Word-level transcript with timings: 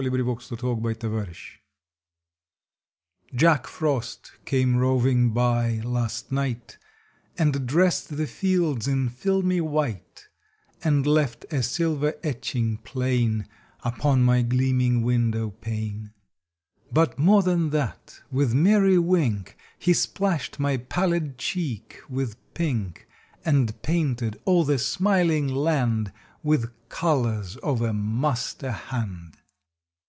October 0.00 0.22
Fourteenth 0.22 1.00
THE 1.00 1.08
PAINTER 1.08 1.34
TACK 3.36 3.66
FROST 3.66 4.30
came 4.44 4.76
roving 4.76 5.30
by 5.32 5.80
last 5.82 6.30
night 6.30 6.78
*^ 6.80 6.80
And 7.36 7.66
dressed 7.66 8.16
the 8.16 8.28
fields 8.28 8.86
in 8.86 9.08
filmy 9.08 9.60
white, 9.60 10.28
And 10.84 11.04
left 11.04 11.46
a 11.52 11.64
silver 11.64 12.14
etching 12.22 12.76
plain 12.84 13.48
Upon 13.82 14.22
my 14.22 14.42
gleaming 14.42 15.02
window 15.02 15.50
pane. 15.50 16.12
But 16.92 17.18
more 17.18 17.42
than 17.42 17.70
that, 17.70 18.20
with 18.30 18.54
merry 18.54 18.98
wink 18.98 19.56
He 19.80 19.92
splashed 19.94 20.60
my 20.60 20.76
pallid 20.76 21.38
cheek 21.38 21.98
with 22.08 22.36
pink, 22.54 23.08
And 23.44 23.82
painted 23.82 24.40
all 24.44 24.62
the 24.62 24.78
smiling 24.78 25.48
land 25.48 26.12
With 26.44 26.70
colors 26.88 27.56
of 27.56 27.82
a 27.82 27.92
Master 27.92 28.70
hand! 28.70 29.34